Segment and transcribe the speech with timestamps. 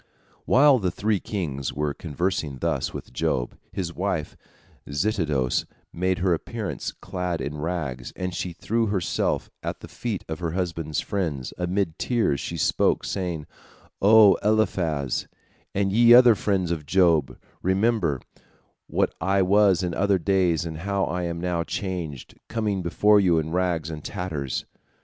[0.45, 4.35] While the three kings were conversing thus with Job, his wife
[4.89, 10.39] Zitidos made her appearance clad in rags, and she threw herself at the feet of
[10.39, 13.45] her husband's friends, and amid tears she spoke, saying:
[14.01, 15.27] "O Eliphaz,
[15.75, 18.19] and ye other friends of Job, remember
[18.87, 23.37] what I was in other days, and how I am now changed, coming before you
[23.37, 24.65] in rags and tatters."